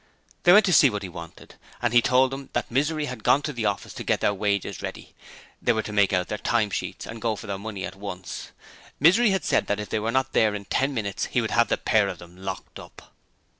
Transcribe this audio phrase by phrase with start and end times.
[0.45, 3.23] They went out to see what he wanted, and he told them that Misery had
[3.23, 5.13] gone to the office to get their wages ready:
[5.61, 8.49] they were to make out their time sheets and go for their money at once.
[8.99, 11.67] Misery had said that if they were not there in ten minutes he would have
[11.67, 13.13] the pair of them locked up.